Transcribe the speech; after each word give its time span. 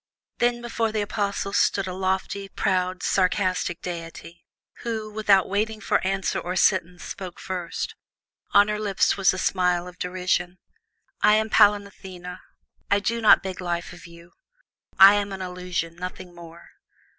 Then 0.39 0.63
before 0.63 0.91
the 0.91 1.03
Apostles 1.03 1.57
stood 1.57 1.85
a 1.85 1.93
lofty, 1.93 2.49
proud, 2.49 3.03
sarcastic 3.03 3.83
divinity, 3.83 4.43
who, 4.79 5.13
without 5.13 5.47
waiting 5.47 5.79
for 5.79 5.99
question 5.99 6.41
or 6.43 6.55
sentence, 6.55 7.03
spoke 7.03 7.39
first. 7.39 7.93
On 8.51 8.67
her 8.67 8.79
lips 8.79 9.15
was 9.15 9.31
a 9.31 9.37
smile 9.37 9.87
of 9.87 9.99
derision. 9.99 10.57
"I 11.21 11.35
am 11.35 11.51
Pallas 11.51 11.85
Athene. 11.85 12.39
I 12.89 12.99
do 12.99 13.21
not 13.21 13.43
beg 13.43 13.61
life 13.61 13.93
of 13.93 14.07
you. 14.07 14.31
I 14.97 15.13
am 15.13 15.31
an 15.31 15.43
illusion, 15.43 15.97
nothing 15.97 16.33
more. 16.33 16.71